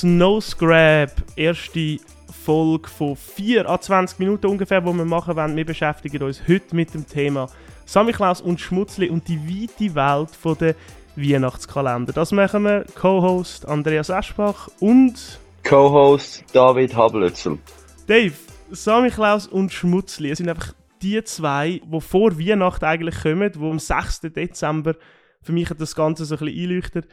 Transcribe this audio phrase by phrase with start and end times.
[0.00, 1.98] Snowscrab, erste
[2.46, 5.54] Folge von 4 a 20 Minuten ungefähr, wo wir machen wollen.
[5.56, 7.50] Wir beschäftigen uns heute mit dem Thema
[7.84, 10.74] Samichlaus und Schmutzli und die weite Welt von der
[11.16, 12.14] Weihnachtskalender.
[12.14, 15.38] Das machen wir Co-Host Andreas Eschbach und
[15.68, 17.58] Co-Host David Hablötzel.
[18.06, 18.32] Dave,
[18.70, 23.78] Samichlaus und Schmutzli, es sind einfach die zwei, die vor Weihnachten eigentlich kommen, die am
[23.78, 24.20] 6.
[24.34, 24.94] Dezember
[25.42, 27.06] für mich das Ganze so ein bisschen einleuchtet.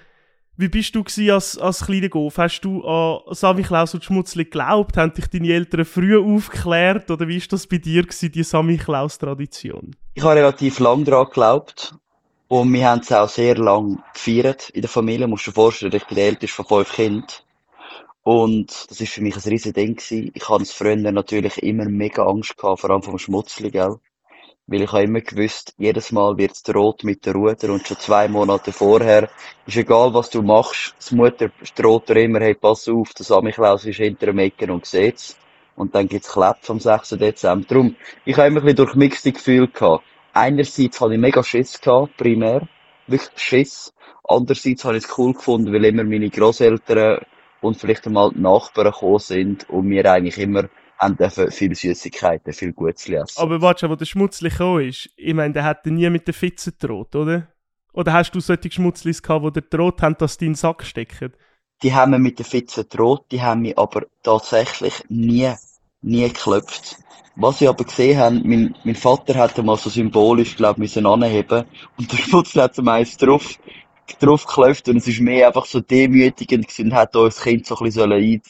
[0.60, 2.40] Wie bist du als, als kleiner Golf?
[2.40, 4.98] Hast du an Samichlaus und Schmutzli geglaubt?
[4.98, 7.12] Haben dich deine Eltern früh aufgeklärt?
[7.12, 9.96] Oder wie war das bei dir, gewesen, die Samichlaus-Tradition?
[10.16, 11.94] Ich habe relativ lange daran geglaubt.
[12.48, 15.28] Und wir haben es auch sehr lange gefeiert in der Familie.
[15.28, 17.28] Musst du dir vorstellen, ich bin der älteste von fünf Kindern.
[18.24, 20.32] Und das ist für mich ein riesen Ding gewesen.
[20.34, 23.98] Ich hatte früher natürlich immer mega Angst gehabt, vor allem vom Schmutzli, gell.
[24.68, 27.98] Weil ich habe immer gewusst, jedes Mal wird es rot mit der Ruder und schon
[28.00, 29.30] zwei Monate vorher
[29.66, 33.86] ist egal, was du machst, das Mutter droht dir immer, hey, pass auf, der Samichlaus
[33.86, 35.38] ist hinter dem Ecken und sieht's.
[35.78, 37.10] Und dann gibt's Klepp am 6.
[37.12, 37.66] Dezember.
[37.68, 40.04] Darum, ich habe immer ein bisschen durchmixte Gefühle gehabt.
[40.34, 42.68] Einerseits hatte ich mega Schiss gehabt, primär.
[43.06, 43.94] Wirklich Schiss.
[44.28, 47.22] Andererseits habe ich es cool gefunden, weil immer meine Großeltern
[47.62, 50.66] und vielleicht einmal die Nachbarn gekommen sind und mir eigentlich immer
[51.00, 53.42] haben dürfen viele Süßigkeiten, viel Gutes essen.
[53.42, 56.34] Aber warte schon, wo der Schmutzli gekommen ist, ich meine, der hat nie mit den
[56.34, 57.48] Fitzen gedroht, oder?
[57.94, 60.86] Oder hast du solche Schmutzlis gehabt, die dir gedroht haben, dass die in den Sack
[60.86, 61.34] stecken?
[61.84, 65.52] Die haben mir mit den Fitzen gedroht, die haben mich aber tatsächlich nie,
[66.02, 66.98] nie geklopft.
[67.36, 71.06] Was ich aber gesehen habe, mein, mein Vater hat mal so symbolisch, glaube ich, müssen
[71.06, 71.66] anheben
[71.98, 73.60] und der Schmutzli hat zum eins drauf,
[74.20, 77.68] drauf geklopft und es ist mehr einfach so demütigend gewesen und hat uns das Kind
[77.68, 78.42] so ein bisschen, ein,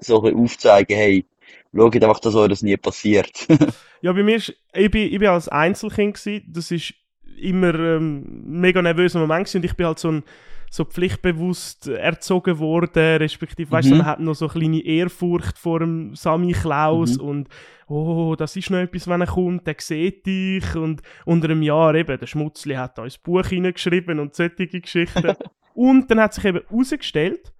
[0.00, 1.26] so ein bisschen aufzeigen, hey,
[1.74, 3.46] schaut einfach, dass euch das nie passiert.
[4.00, 6.94] ja, bei mir ist, ich bin, ich bin als Einzelkind gewesen, das ist
[7.40, 10.22] immer ähm, mega nervöser Moment gewesen und ich bin halt so ein
[10.70, 13.98] so pflichtbewusst erzogen worden, respektive, weißt du, mhm.
[13.98, 17.24] man hat noch so eine kleine Ehrfurcht vor dem Sami Klaus mhm.
[17.24, 17.48] und
[17.86, 21.94] oh, das ist noch etwas, wenn er kommt, der sieht dich und unter einem Jahr
[21.94, 25.36] eben, der Schmutzli hat da ins Buch hineingeschrieben und solche Geschichten.
[25.74, 27.52] und dann hat sich eben herausgestellt,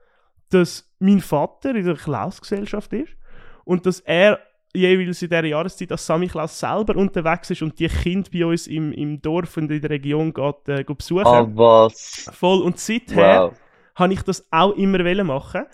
[0.51, 3.13] dass mein Vater in der Klaus-Gesellschaft ist
[3.65, 4.39] und dass er
[4.75, 8.93] jeweils in dieser Jahreszeit als Samichlaus selber unterwegs ist und die Kinder bei uns im,
[8.93, 11.27] im Dorf und in der Region geht, äh, geht besuchen.
[11.27, 12.29] Ah, was?
[12.33, 12.61] Voll.
[12.63, 13.59] Und seither wow.
[13.95, 15.65] habe ich das auch immer machen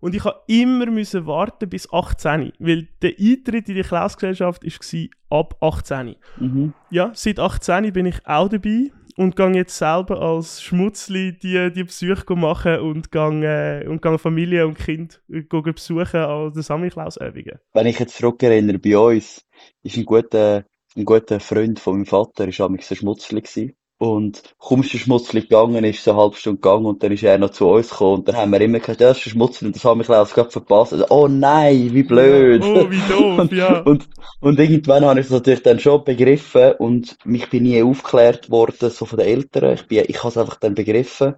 [0.00, 5.38] und ich habe immer müssen warten bis 18, weil der Eintritt in die Klausgesellschaft war
[5.38, 6.16] ab 18.
[6.38, 6.74] Mhm.
[6.90, 11.84] Ja, seit 18 bin ich auch dabei und gehe jetzt selber als Schmutzli die, die
[11.84, 17.58] Besuche machen und gehe, äh, und gehe Familie und Kind äh, besuchen an den Samichlaus-Übungen.
[17.74, 19.44] Wenn ich jetzt zurückerinnere, bei uns
[19.82, 20.64] ist ein guter,
[20.96, 23.74] ein guter Freund von meinem Vater, ist ein Schmutzli gewesen.
[24.00, 27.22] Und kaum ist der Schmutzli gegangen, ist so eine halbe Stunde gegangen und dann ist
[27.22, 29.66] er noch zu uns gekommen und dann haben wir immer gesagt, das ist der Schmutzli
[29.66, 30.94] und das haben wir gerade verpasst.
[30.94, 32.64] Also, oh nein, wie blöd.
[32.64, 33.80] Oh, wie doof, ja.
[33.80, 34.08] und,
[34.40, 38.88] und irgendwann habe ich es natürlich dann schon begriffen und mich bin nie aufgeklärt worden,
[38.88, 39.74] so von den Eltern.
[39.74, 41.34] Ich bin, ich habe es einfach dann begriffen.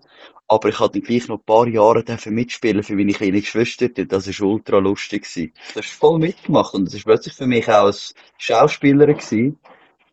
[0.46, 3.88] Aber ich hatte gleich noch ein paar Jahre dafür mitspielen für meine kleine Geschwister.
[3.88, 5.24] Das war ultra lustig.
[5.24, 5.52] Gewesen.
[5.74, 9.58] Das ist voll mitgemacht und das ist plötzlich für mich auch als Schauspieler gewesen.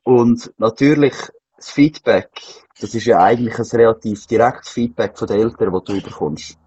[0.03, 1.13] Und natürlich,
[1.59, 2.29] das Feedback,
[2.79, 6.57] das ist ja eigentlich ein relativ direktes Feedback von den Eltern, das du bekommst.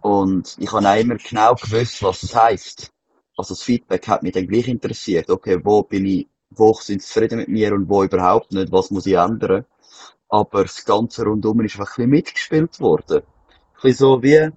[0.00, 2.90] Und ich habe auch immer genau gewusst, was es heisst.
[3.36, 5.30] Also das Feedback hat mich dann gleich interessiert.
[5.30, 8.90] Okay, wo bin ich, wo sind sie zufrieden mit mir und wo überhaupt nicht, was
[8.90, 9.64] muss ich ändern.
[10.28, 13.18] Aber das Ganze rundum ist einfach ein bisschen mitgespielt worden.
[13.18, 14.50] Ein bisschen so wie,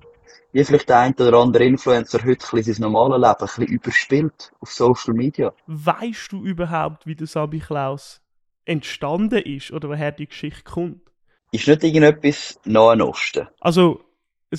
[0.52, 3.66] wie vielleicht der ein oder andere Influencer heute ein bisschen sein normales Leben ein bisschen
[3.66, 5.54] überspielt auf Social Media.
[5.68, 8.22] Weißt du überhaupt, wie der Sabi Klaus
[8.66, 11.02] entstanden ist oder woher die Geschichte kommt?
[11.52, 13.48] Ist nicht irgendetwas Nahen Osten?
[13.60, 14.04] Also,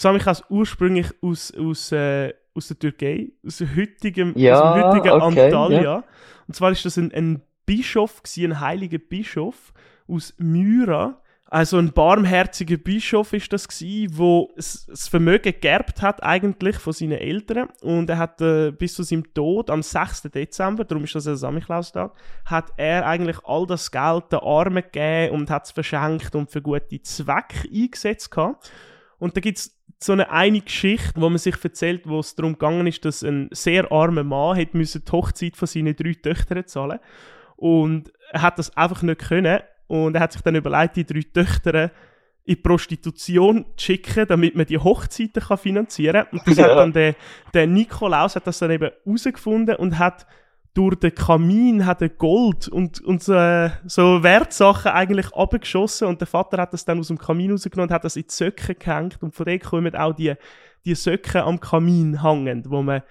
[0.05, 4.85] habe ich ursprünglich aus, aus, äh, aus der Türkei, aus dem heutigen, ja, aus dem
[4.85, 5.83] heutigen okay, Antalya.
[5.83, 6.05] Ja.
[6.47, 9.73] Und zwar ist das ein, ein Bischof, ein heiliger Bischof
[10.09, 16.77] aus Myra, also ein barmherziger Bischof ist das gsi, wo das Vermögen geerbt hat eigentlich
[16.77, 20.23] von seinen Eltern und er hat äh, bis zu seinem Tod am 6.
[20.23, 22.13] Dezember, darum ist das ein Samichlaustag,
[22.47, 26.61] hat er eigentlich all das Geld den Armen gegeben und hat es verschenkt und für
[26.61, 28.73] gute Zwecke eingesetzt gehabt.
[29.19, 32.55] Und da gibt es so eine eine Geschichte, wo man sich erzählt, wo es darum
[32.55, 36.67] gegangen ist, dass ein sehr armer Mann hat müssen die Hochzeit von seinen drei Töchtern
[36.67, 36.99] zahlen
[37.55, 41.23] und er hat das einfach nicht können und er hat sich dann überlegt, die drei
[41.33, 41.91] Töchter
[42.45, 46.39] in die Prostitution zu schicken, damit man die Hochzeiten kann finanzieren kann.
[46.39, 46.65] Und das ja.
[46.65, 47.15] hat dann der,
[47.53, 50.27] der Nikolaus hat das dann eben herausgefunden und hat
[50.77, 56.27] durch den Kamin hat er Gold und, und äh, so Wertsachen eigentlich abgeschossen und der
[56.27, 59.23] Vater hat das dann aus dem Kamin rausgenommen und hat das in die Söcke gehängt
[59.23, 60.35] und von dort kommen auch die,
[60.85, 63.03] die Söcke am Kamin hängen, wo man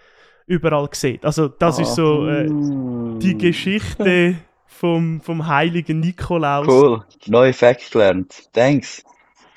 [0.45, 1.25] überall sieht.
[1.25, 4.36] Also das ist so äh, die Geschichte
[4.80, 6.68] vom, vom heiligen Nikolaus.
[6.68, 8.50] Cool, neue Facts gelernt.
[8.54, 9.04] Thanks.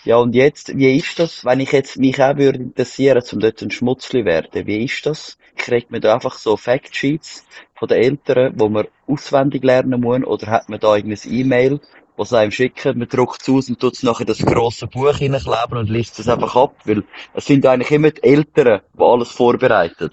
[0.05, 3.61] Ja, und jetzt, wie ist das, wenn ich jetzt mich auch würde interessieren, um dort
[3.61, 4.67] ein Schmutzli werden?
[4.67, 5.37] Wie ist das?
[5.57, 7.45] Kriegt man da einfach so Factsheets
[7.75, 11.81] von den Eltern, wo man auswendig lernen muss, oder hat man da irgendein E-Mail,
[12.17, 15.17] was einem schicken, man druckt es aus und tut es nachher in das grosse Buch
[15.17, 17.05] hineinkleben und liest es einfach ab, weil
[17.35, 20.11] es sind eigentlich immer die Eltern, die alles vorbereiten.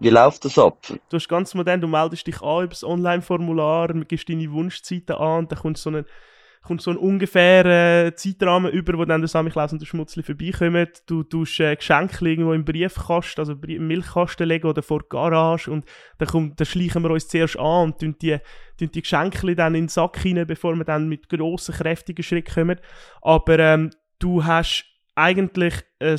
[0.00, 0.78] Wie läuft das ab?
[0.88, 5.40] Du hast ganz modern, du meldest dich an über das Online-Formular, gibst deine Wunschzeiten an
[5.40, 6.06] und dann kommt so ein,
[6.62, 10.88] kommt so ein ungefährer Zeitrahmen über, wo dann der Samichlaus und der Schmutzli vorbeikommen.
[11.06, 15.70] Du tust äh, Geschenke irgendwo im Briefkasten, also im Milchkasten legen oder vor der Garage
[15.70, 15.84] und
[16.16, 18.38] dann, kommt, dann schleichen wir uns zuerst an und tun die,
[18.78, 22.54] tun die Geschenke dann in den Sack rein, bevor wir dann mit grossen, kräftigen Schritten
[22.54, 22.80] kommen.
[23.20, 26.18] Aber ähm, du hast eigentlich ein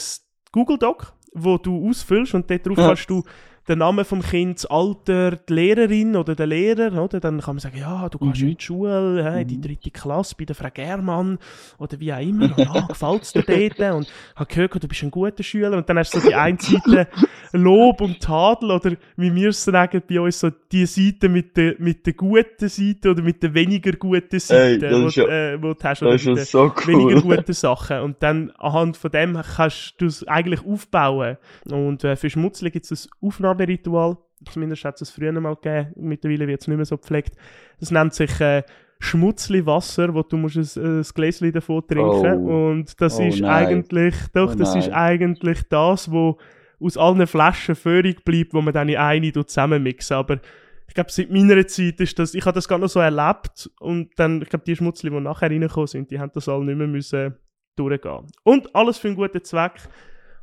[0.51, 2.87] Google Doc, wo du ausfüllst und darauf ja.
[2.89, 3.23] kannst du
[3.67, 7.19] den Namen vom Kind, das Alter, die Lehrerin oder der Lehrer, oder?
[7.19, 8.49] Dann kann man sagen, ja, du gehst mhm.
[8.49, 9.61] in die Schule, hey, die mhm.
[9.61, 11.37] dritte Klasse bei der Frau Germann
[11.77, 12.45] oder wie auch immer.
[12.45, 13.95] Und, ja, gefällt es dir dort?
[13.95, 15.77] Und habe gehört, du bist ein guter Schüler.
[15.77, 17.07] Und dann hast du so die eine Seite
[17.53, 21.75] Lob und Tadel oder wie wir es sagen bei uns, so die Seite mit der,
[21.79, 25.73] mit der guten Seite oder mit der weniger guten Seite, hey, wo, ja, äh, wo
[25.73, 26.01] du hast.
[26.01, 26.87] Oder mit so cool.
[26.87, 27.99] weniger guten Sachen.
[27.99, 31.37] Und dann anhand von dem kannst du es eigentlich aufbauen.
[31.69, 33.09] Und äh, für Schmutzli gibt es ein
[33.51, 34.17] Aufnahmeritual.
[34.51, 35.93] Zumindest hat es es früher mal gegeben.
[35.97, 37.35] Mittlerweile wird es nicht mehr so gepflegt.
[37.79, 38.63] Das nennt sich äh,
[38.99, 42.47] Schmutzli Wasser, wo du musst ein, ein Gläschen davon trinken.
[42.47, 42.69] Oh.
[42.69, 43.67] Und das oh, ist nein.
[43.67, 44.79] eigentlich, doch, oh, das nein.
[44.79, 46.37] ist eigentlich das, wo
[46.79, 50.17] aus allen Flaschen völlig bleibt, wo man dann in eine zusammenmixen.
[50.17, 50.39] Aber
[50.87, 54.11] ich glaube, seit meiner Zeit ist das, ich habe das gar noch so erlebt und
[54.17, 56.87] dann, ich glaube, die Schmutzli, die nachher reingekommen sind, die haben das alle nicht mehr
[56.87, 57.35] müssen
[57.75, 58.27] durchgehen.
[58.43, 59.73] Und alles für einen guten Zweck.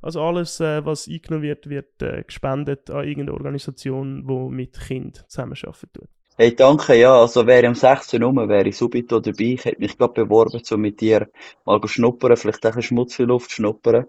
[0.01, 5.25] Also alles, äh, was eingenommen wird, wird äh, gespendet an irgendeine Organisation, die mit Kindern
[5.27, 6.09] zusammenarbeiten tut.
[6.37, 9.55] Hey, danke, ja, also wäre am 16 rum, wäre ich subito dabei.
[9.55, 11.29] Ich hätte mich gerade beworben, so mit dir
[11.65, 14.07] mal schnuppern, vielleicht auch ein schmutzige Luft schnuppern.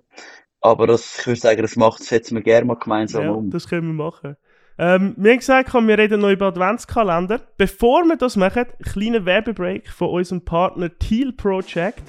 [0.62, 3.50] Aber das, ich würde sagen, das macht, setzen wir gerne mal gemeinsam ja, um.
[3.50, 4.36] das können wir machen.
[4.77, 7.41] Ähm, wir haben gesagt, wir reden noch über Adventskalender.
[7.57, 12.03] Bevor wir das machen, ein kleiner Werbebreak von unserem Partner Teal Project.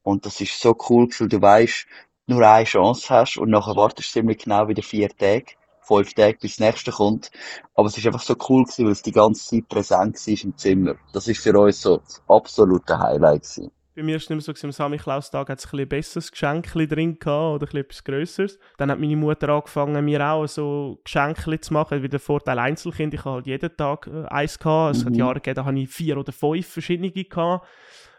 [0.04, 1.86] Und das ist so cool, weil du weißt,
[2.27, 6.38] nur eine Chance hast und nachher wartest du ziemlich genau wieder vier Tage fünf Tage
[6.42, 7.31] bis das nächste kommt.
[7.75, 10.58] Aber es ist einfach so cool gewesen, weil es die ganze Zeit präsent war im
[10.58, 10.96] Zimmer.
[11.13, 13.72] Das ist für uns so das absolute Highlight gewesen.
[13.94, 17.20] Bei mir war es nicht mehr so, am Samichlaus-Tag hat es ein, besseres Geschenk drin
[17.20, 18.58] gehabt, oder etwas Größeres.
[18.77, 23.13] Dann hat meine Mutter angefangen, mir auch so Geschenke zu machen, wie der Vorteil Einzelkind.
[23.13, 24.96] Ich habe halt jeden Tag äh, eins gehabt.
[24.96, 25.10] Es mhm.
[25.10, 27.67] hat Jahre gegeben, da habe ich vier oder fünf verschiedene gehabt.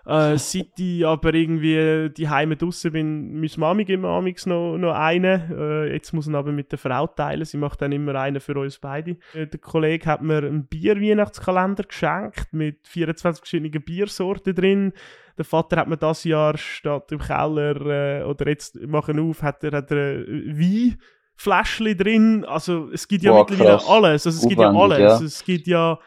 [0.04, 5.52] Äh, seit ich aber irgendwie die Heime draußen bin, muss Mami immer noch, noch einen.
[5.52, 7.44] Äh, jetzt muss ich aber mit der Frau teilen.
[7.44, 9.16] Sie macht dann immer einen für uns beide.
[9.32, 14.92] Äh, der Kollege hat mir einen Bier-Weihnachtskalender geschenkt mit 24 verschiedenen Biersorten drin.
[15.38, 19.62] Der Vater hat mir das Jahr statt im Keller äh, oder jetzt machen auf, hat
[19.64, 20.98] er, hat er Wein.
[21.34, 23.88] Fläschchen drin, also es gibt ja wow, mittlerweile krass.
[23.88, 25.26] alles, also es Aufwendig, gibt ja alles, ja.
[25.26, 25.98] es gibt ja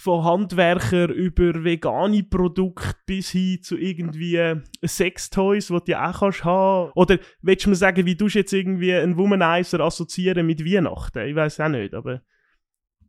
[0.00, 6.90] von Handwerker über vegane Produkte bis hin zu irgendwie Sextoys, die du auch kannst haben.
[6.94, 11.28] Oder willst du mir sagen, wie du jetzt irgendwie einen Womanizer assoziieren mit Weihnachten?
[11.28, 12.22] Ich weiß auch nicht, aber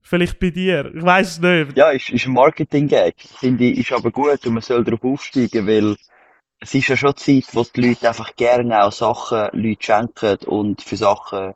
[0.02, 0.92] vielleicht bei dir.
[0.94, 1.78] Ich weiß es nicht.
[1.78, 3.16] Ja, ist, ist ein Marketing-Gag.
[3.40, 5.96] Finde ich, ist aber gut und man soll darauf aufsteigen, weil
[6.60, 10.82] es ist ja schon Zeit, wo die Leute einfach gerne auch Sachen Leute schenken und
[10.82, 11.54] für Sachen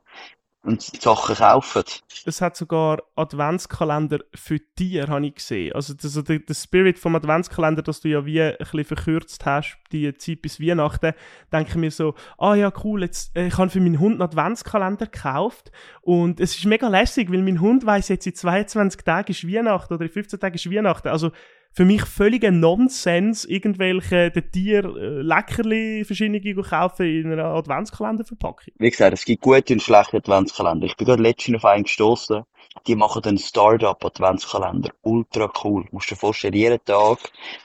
[0.65, 1.83] und Sachen kaufen.
[2.25, 5.73] Es hat sogar Adventskalender für Tiere, habe ich gesehen.
[5.73, 9.77] Also, also der, der, Spirit vom Adventskalender, dass du ja wie ein bisschen verkürzt hast,
[9.91, 11.13] die Zeit bis Weihnachten,
[11.51, 14.23] denke ich mir so, ah ja, cool, jetzt, äh, ich habe für meinen Hund einen
[14.23, 19.31] Adventskalender gekauft und es ist mega lässig, weil mein Hund weiß jetzt, in 22 Tagen
[19.31, 21.09] ist Weihnachten oder in 15 Tagen ist Weihnachten.
[21.09, 21.31] Also,
[21.75, 28.73] für mich völliger Nonsens, irgendwelche den Tier äh, Leckerli verschiedene kaufen in einer Adventskalenderverpackung.
[28.77, 30.85] Wie gesagt, es gibt gute und schlechte Adventskalender.
[30.85, 32.43] Ich bin gerade letztens auf einen gestoßen.
[32.87, 34.91] Die machen einen Startup Adventskalender.
[35.01, 35.83] Ultra cool.
[35.83, 37.19] Du musst dir vorstellen, jeden Tag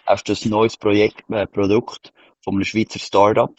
[0.07, 2.13] hast du ein neues Projekt, äh, Produkt
[2.43, 3.55] von einem Schweizer Startup.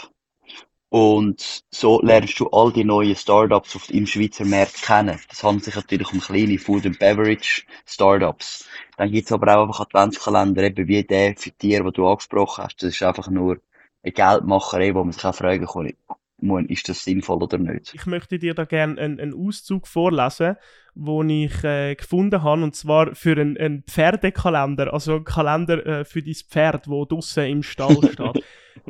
[0.93, 5.17] Und so lernst du all die neuen Startups auf, im Schweizer Markt kennen.
[5.29, 8.67] Das handelt sich natürlich um kleine Food and Beverage Startups.
[8.97, 12.83] Dann gibt's aber auch einfach Adventskalender, eben wie der für Tiere, den du angesprochen hast.
[12.83, 13.61] Das ist einfach nur
[14.03, 17.93] eine Geldmacherei, wo man sich auch fragen kann, ist das sinnvoll oder nicht.
[17.93, 20.57] Ich möchte dir da gerne einen, einen Auszug vorlesen,
[20.95, 26.03] den ich äh, gefunden habe, und zwar für einen, einen Pferdekalender, also einen Kalender äh,
[26.03, 28.43] für dein Pferd, wo draussen im Stall steht.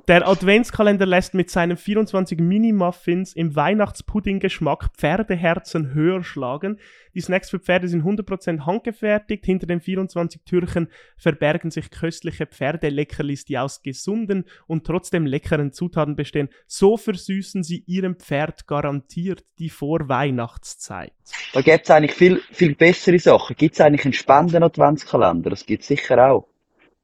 [0.08, 6.80] Der Adventskalender lässt mit seinen 24 Mini-Muffins im Weihnachtspudding-Geschmack Pferdeherzen höher schlagen.
[7.14, 9.46] Die Snacks für Pferde sind 100% handgefertigt.
[9.46, 16.16] Hinter den 24 Türchen verbergen sich köstliche Pferdeleckerlis, die aus gesunden und trotzdem leckeren Zutaten
[16.16, 16.50] bestehen.
[16.68, 21.14] So versüßen sie ihrem Pferd garantiert die Vorweihnachtszeit.
[21.54, 23.58] Da gibt es eigentlich viel, viel bessere Sachen.
[23.58, 25.50] Gibt es eigentlich einen Spenden-Adventskalender?
[25.50, 26.51] Das gibt es sicher auch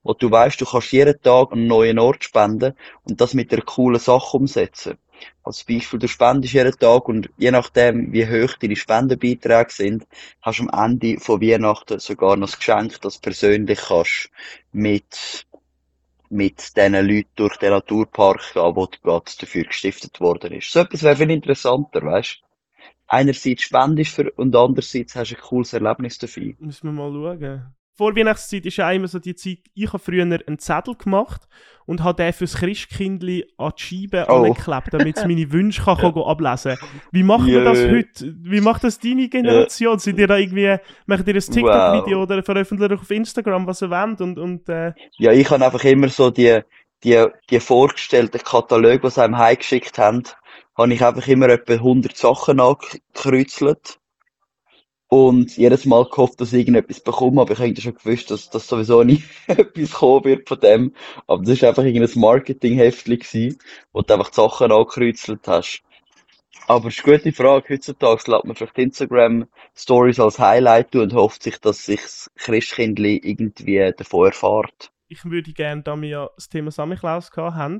[0.08, 3.62] wo du weißt, du kannst jeden Tag einen neuen Ort spenden und das mit einer
[3.62, 4.98] coolen Sache umsetzen.
[5.44, 10.08] Als Beispiel, du spendest jeden Tag und je nachdem, wie hoch deine Spendenbeiträge sind,
[10.42, 14.30] hast du am Ende von Weihnachten sogar noch ein Geschenk, das du persönlich kannst
[14.72, 15.46] mit,
[16.30, 20.72] mit diesen Leuten durch den Naturpark gehen, wo du gerade dafür gestiftet worden ist.
[20.72, 22.44] So etwas wäre viel interessanter, weißt
[23.10, 26.54] Einerseits spendest für und andererseits hast du ein cooles Erlebnis dafür.
[26.60, 27.77] Müssen wir mal schauen.
[27.98, 31.48] Vorweihnachtszeit ist ja immer so die Zeit, ich habe früher einen Zettel gemacht
[31.88, 34.44] und habe den fürs Christkindli an die Scheibe oh.
[34.44, 36.90] angeklebt, damit es meine Wünsche kann, kann ablesen kann.
[37.12, 38.36] Wie machen wir das heute?
[38.44, 39.94] Wie macht das deine Generation?
[39.94, 40.00] Yeah.
[40.00, 40.78] Sind ihr da irgendwie,
[41.08, 42.24] macht ihr ein TikTok-Video wow.
[42.24, 44.22] oder veröffentlicht auf Instagram, was ihr wollt?
[44.22, 44.94] Und, und, äh...
[45.18, 46.60] Ja, ich habe einfach immer so die,
[47.04, 50.24] die, die vorgestellten Kataloge, die sie einem heimgeschickt haben,
[50.78, 53.98] habe ich einfach immer etwa 100 Sachen angekreuzelt
[55.10, 58.68] und jedes Mal gehofft, dass ich irgendetwas bekomme, aber ich hätte schon gewusst, dass, dass
[58.68, 60.94] sowieso nicht etwas kommen wird von dem.
[61.28, 63.58] Aber das war einfach irgendein Marketingheftchen gewesen,
[63.94, 65.84] wo du einfach die Sachen angekreuzelt hast.
[66.68, 67.74] Aber es ist eine gute Frage.
[67.74, 73.22] Heutzutage lässt man vielleicht Instagram Stories als Highlight und hofft sich, dass sich das Christkindli
[73.24, 74.92] irgendwie davon erfahrt.
[75.08, 77.80] Ich würde gerne, da wir ja das Thema Samichlaus haben,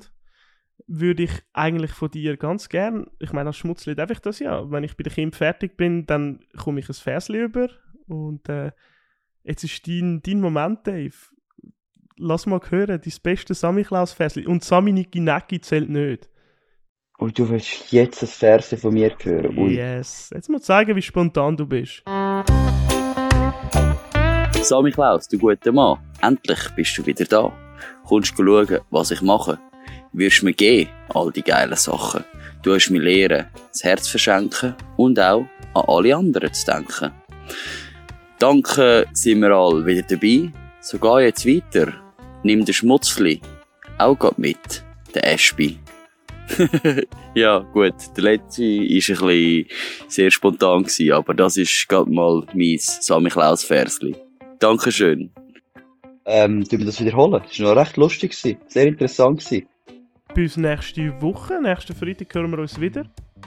[0.86, 4.70] würde ich eigentlich von dir ganz gern, ich meine, als Schmutzli darf ich das ja,
[4.72, 7.70] wenn ich bei den Kindern fertig bin, dann komme ich ein Versli über
[8.08, 8.72] und äh,
[9.44, 11.16] jetzt ist dein, dein Moment, Dave.
[12.20, 14.48] Lass mal hören, dein beste Samichlaus-Versli.
[14.48, 16.30] Und Samini Ginecki zählt nicht.
[17.20, 19.58] Und du willst jetzt ein Verse von mir hören?
[19.58, 19.76] Ui.
[19.76, 20.32] Yes.
[20.34, 22.04] Jetzt mal zeigen, wie spontan du bist.
[24.62, 26.00] Samichlaus, du guter Mann.
[26.22, 27.52] Endlich bist du wieder da.
[28.06, 29.60] Kommst du schauen, was ich mache?
[30.18, 32.24] Wirst mir geben, all die geilen Sachen.
[32.64, 37.12] Du hast mir lehren, das Herz verschenken und auch an alle anderen zu denken.
[38.40, 40.52] Danke, sind wir alle wieder dabei.
[40.82, 41.94] So geh jetzt weiter.
[42.44, 43.42] Nimm den Schmutzli
[43.98, 44.84] auch grad mit,
[45.14, 45.80] der Ashby.
[47.36, 49.66] ja, gut, der letzte war ein bisschen
[50.08, 54.16] sehr spontan, aber das ist gerade mal mein Samichlaus-Versli.
[54.60, 55.32] Dankeschön.
[56.26, 57.42] Ähm, tun wir das wiederholen?
[57.48, 59.44] Das war noch recht lustig, sehr interessant.
[59.44, 59.68] Gewesen
[60.38, 61.60] bis nächste Woche.
[61.60, 63.06] Nächsten Freitag hören wir uns wieder.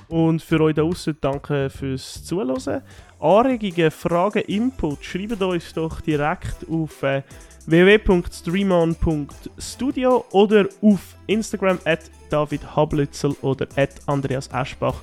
[0.09, 2.83] Und für euch da draußen danke fürs Zuhören.
[3.21, 7.23] Anregungen, Fragen, Input, schreibt uns doch direkt auf äh,
[7.67, 14.97] www.streamon.studio oder auf Instagram at David Hablitzel oder at Andreas Eschbach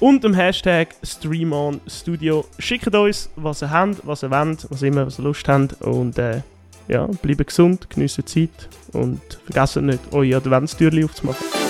[0.00, 2.46] und dem Hashtag StreamOnStudio.
[2.58, 6.18] Schickt uns, was ihr habt, was ihr wollt, was immer, was ihr Lust habt und
[6.18, 6.40] äh,
[6.88, 11.61] ja, bleibt gesund, geniessen Zeit und vergesst nicht, eure Adventstürchen aufzumachen.